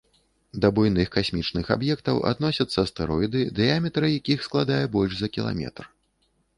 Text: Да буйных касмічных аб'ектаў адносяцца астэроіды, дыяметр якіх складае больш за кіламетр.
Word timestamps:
Да 0.63 0.69
буйных 0.79 1.11
касмічных 1.15 1.65
аб'ектаў 1.75 2.23
адносяцца 2.31 2.77
астэроіды, 2.87 3.39
дыяметр 3.63 4.01
якіх 4.19 4.39
складае 4.51 4.83
больш 4.99 5.13
за 5.23 5.35
кіламетр. 5.39 5.83